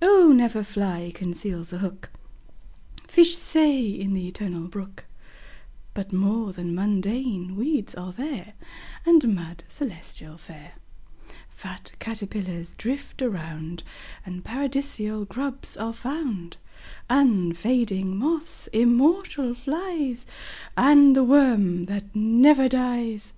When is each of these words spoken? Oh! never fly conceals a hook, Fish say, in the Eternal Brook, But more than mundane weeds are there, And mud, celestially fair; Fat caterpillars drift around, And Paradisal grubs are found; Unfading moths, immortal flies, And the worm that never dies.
Oh! 0.00 0.30
never 0.32 0.62
fly 0.62 1.10
conceals 1.12 1.72
a 1.72 1.78
hook, 1.78 2.10
Fish 3.08 3.36
say, 3.36 3.86
in 3.88 4.12
the 4.14 4.28
Eternal 4.28 4.68
Brook, 4.68 5.04
But 5.94 6.12
more 6.12 6.52
than 6.52 6.76
mundane 6.76 7.56
weeds 7.56 7.92
are 7.96 8.12
there, 8.12 8.52
And 9.04 9.34
mud, 9.34 9.64
celestially 9.66 10.38
fair; 10.38 10.74
Fat 11.48 11.90
caterpillars 11.98 12.74
drift 12.76 13.20
around, 13.20 13.82
And 14.24 14.44
Paradisal 14.44 15.24
grubs 15.24 15.76
are 15.76 15.92
found; 15.92 16.58
Unfading 17.10 18.16
moths, 18.16 18.68
immortal 18.72 19.54
flies, 19.54 20.24
And 20.76 21.16
the 21.16 21.24
worm 21.24 21.86
that 21.86 22.14
never 22.14 22.68
dies. 22.68 23.32